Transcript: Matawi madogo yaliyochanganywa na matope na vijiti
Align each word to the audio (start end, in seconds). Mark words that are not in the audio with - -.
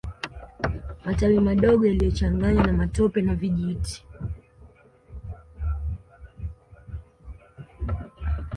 Matawi 1.05 1.37
madogo 1.45 1.83
yaliyochanganywa 1.89 2.65
na 2.67 2.73
matope 2.73 3.21
na 3.21 3.35
vijiti 3.35 4.05